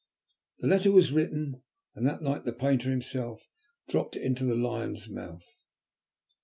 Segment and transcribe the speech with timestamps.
[0.57, 1.61] The letter was written,
[1.93, 3.47] and that night the painter himself
[3.87, 5.65] dropped it into the lion's mouth.